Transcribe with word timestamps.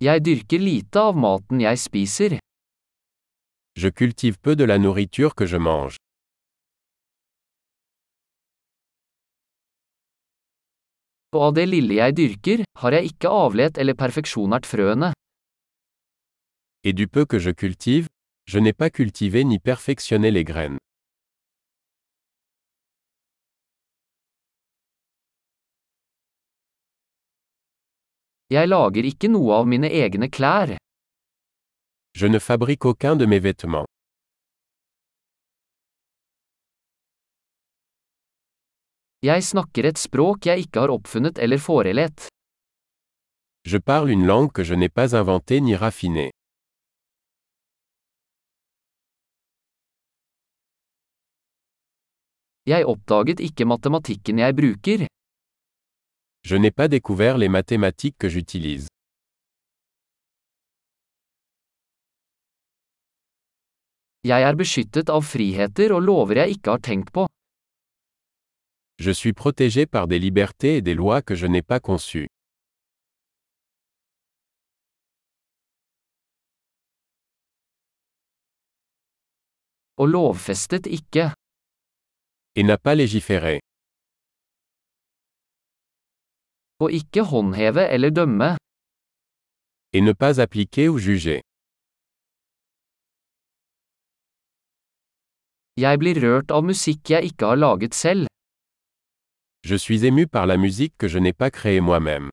Jeg 0.00 0.22
dyrker 0.24 0.62
lite 0.64 0.96
av 0.96 1.12
maten 1.12 1.60
jeg 1.60 1.76
spiser. 1.76 2.34
Je 3.76 3.90
cultive 3.92 4.40
peu 4.40 4.56
de 4.56 4.64
la 4.64 4.78
nourriture 4.78 5.34
que 5.36 5.44
je 5.44 5.58
mange. 5.60 6.00
Og 11.36 11.42
av 11.50 11.52
det 11.58 11.66
lille 11.68 12.00
jeg 12.00 12.16
dyrker, 12.16 12.64
har 12.80 12.96
jeg 12.96 13.12
ikke 13.12 13.28
avlet 13.28 13.76
eller 13.76 13.94
perfeksjonert 13.94 14.64
frøene. 14.64 15.12
Et 16.82 16.96
du 16.96 17.06
peu 17.06 17.26
que 17.26 17.38
je 17.38 17.52
cultive, 17.52 18.08
je 18.48 18.58
n'ai 18.58 18.72
pas 18.72 18.88
cultivé 18.88 19.44
ni 19.44 19.58
perfectionné 19.58 20.30
les 20.30 20.44
graines. 20.44 20.80
Jeg 28.50 28.66
lager 28.66 29.06
ikke 29.06 29.28
noe 29.30 29.60
av 29.60 29.68
mine 29.70 29.86
egne 29.86 30.26
klær. 30.26 30.72
Je 32.18 32.26
ne 32.26 32.40
fabrique 32.42 32.88
aucun 32.90 33.14
de 33.20 33.26
mes 33.30 33.38
vêtements. 33.38 33.86
Jeg 39.22 39.44
snakker 39.44 39.86
et 39.86 40.02
språk 40.02 40.48
jeg 40.50 40.64
ikke 40.64 40.82
har 40.82 40.90
oppfunnet 40.90 41.38
eller 41.38 41.62
forelett. 41.62 42.26
Je 43.70 43.78
parle 43.78 44.10
une 44.16 44.26
langue 44.26 44.50
que 44.52 44.64
je 44.64 44.74
n'ai 44.74 44.88
pas 44.88 45.14
inventée 45.14 45.60
ni 45.60 45.76
raffinée. 45.76 46.30
Jeg 52.66 52.84
oppdaget 52.86 53.40
ikke 53.40 53.64
matematikken 53.64 54.38
jeg 54.42 54.56
bruker. 54.56 55.06
Je 56.42 56.56
n'ai 56.56 56.70
pas 56.70 56.88
découvert 56.88 57.38
les 57.38 57.48
mathématiques 57.48 58.16
que 58.18 58.28
j'utilise. 58.28 58.86
Jeg 64.24 64.42
er 64.44 64.56
beskyttet 64.56 65.08
av 65.08 65.22
friheter 65.24 65.94
og 65.96 66.02
lover 66.04 66.42
jeg 66.42 66.56
ikke 66.56 66.74
har 66.74 66.80
tenkt 66.84 67.12
på. 67.12 67.26
Je 68.98 69.12
suis 69.12 69.32
protégé 69.32 69.86
par 69.86 70.08
des 70.08 70.18
libertés 70.18 70.76
et 70.76 70.82
des 70.82 70.94
lois 70.94 71.22
que 71.22 71.34
je 71.34 71.46
n'ai 71.46 71.62
pas 71.62 71.80
conçues. 71.80 72.28
Og 79.96 80.08
lovfestet 80.08 80.86
ikke. 80.86 81.32
Et 82.56 82.62
n'a 82.62 82.78
pas 82.78 82.94
légiféré. 82.94 83.60
Og 86.80 86.92
ikke 86.92 87.22
håndheve 87.30 87.84
eller 87.94 88.10
dømme. 88.10 88.56
Et 89.92 90.02
ne 90.02 90.14
pas 90.14 90.38
appliquer 90.38 90.88
ou 90.88 90.98
juger. 90.98 91.40
Jeg 95.76 95.98
blir 96.02 96.16
rørt 96.24 96.50
av 96.56 96.64
musikk 96.64 97.10
jeg 97.14 97.32
ikke 97.32 97.46
har 97.50 97.58
laget 97.60 97.94
selv. 97.94 98.26
Je 99.64 99.76
suis 99.78 100.04
ému 100.04 100.26
par 100.26 100.46
la 100.46 100.56
musique 100.56 100.94
que 100.98 101.08
je 101.08 101.18
n'ai 101.18 101.32
pas 101.32 101.50
créée 101.50 101.80
moi-même. 101.80 102.30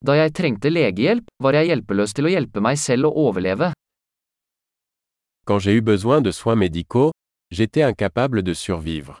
Da 0.00 0.16
jeg 0.16 0.32
trengte 0.32 0.70
legehjelp, 0.72 1.26
var 1.44 1.56
jeg 1.58 1.68
hjelpeløs 1.70 2.14
til 2.16 2.28
å 2.28 2.32
hjelpe 2.32 2.60
meg 2.64 2.78
selv 2.80 3.10
å 3.10 3.26
overleve. 3.28 3.72
Quand 5.46 5.60
j'ai 5.60 5.76
eu 5.76 5.82
besoin 5.82 6.20
de 6.20 6.32
soins 6.32 6.56
médicaux, 6.56 7.12
j'étais 7.50 7.82
incapable 7.82 8.42
de 8.42 8.54
survivre. 8.54 9.20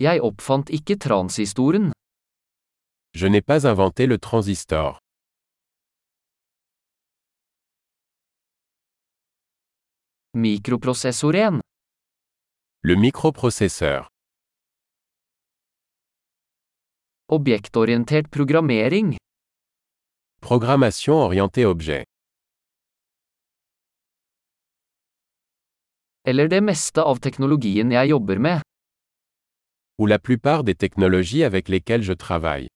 Jeg 0.00 0.20
oppfant 0.22 0.64
ikke 0.70 0.96
transistoren. 0.96 1.92
Je 3.14 3.26
n'ai 3.26 3.42
pas 3.42 3.66
inventé 3.66 4.06
le 4.06 4.18
transistor. 4.18 4.98
Mikroprosessoren. 10.34 11.60
Le 12.82 12.94
microprocesseur. 12.94 14.08
Objektorientert 17.28 18.28
programmering. 18.30 19.16
Programmation 20.40 21.14
orientée 21.14 21.64
objet. 21.66 22.04
Eller 26.24 26.48
det 26.48 26.60
meste 26.62 27.02
av 27.02 27.18
teknologien 27.24 27.90
jeg 27.92 28.10
jobber 28.12 28.38
med. 28.38 28.62
Ou 29.98 30.06
la 30.06 30.18
plupart 30.18 30.64
des 30.64 30.74
technologies 30.74 31.44
avec 31.44 31.68
lesquelles 31.68 32.04
je 32.04 32.12
travaille. 32.14 32.68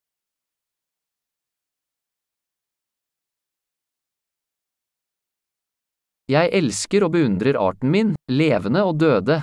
Jeg 6.28 6.50
elsker 6.52 7.04
og 7.04 7.12
beundrer 7.12 7.58
arten 7.60 7.90
min, 7.90 8.14
levende 8.28 8.82
og 8.88 8.98
døde. 8.98 9.42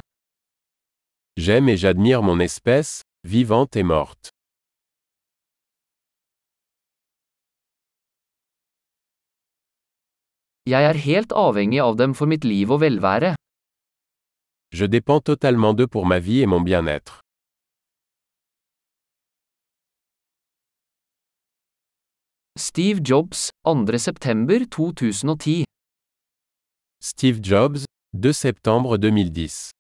J'aime 1.38 1.70
et 1.70 1.78
j'admire 1.78 2.22
mon 2.24 2.40
espèce, 2.40 3.02
vivante 3.24 3.78
et 3.78 3.84
morte. 3.84 4.30
Jeg 10.70 10.86
er 10.86 10.98
helt 11.02 11.32
avhengig 11.34 11.80
av 11.82 11.96
dem 11.98 12.12
for 12.14 12.30
mitt 12.30 12.44
liv 12.46 12.70
og 12.70 12.84
velvære. 12.84 13.34
Je 14.72 14.86
dépends 14.86 15.24
totalement 15.26 15.74
d'eux 15.74 15.88
pour 15.88 16.06
ma 16.06 16.20
vie 16.20 16.42
et 16.44 16.46
mon 16.46 16.62
bien-être. 16.62 17.22
Steve 22.56 23.00
Jobs, 23.04 23.50
2. 23.66 23.98
september 23.98 24.60
2010. 24.70 25.64
Steve 27.02 27.40
Jobs, 27.42 27.86
2 28.14 28.34
septembre 28.34 28.98
2010. 28.98 29.72